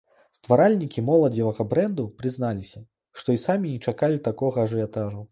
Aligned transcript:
Стваральнікі 0.35 1.01
моладзевага 1.09 1.65
брэнду 1.73 2.05
прызналіся, 2.21 2.81
што 3.23 3.35
і 3.35 3.41
самі 3.45 3.73
не 3.75 3.79
чакалі 3.91 4.17
такога 4.29 4.57
ажыятажу. 4.71 5.21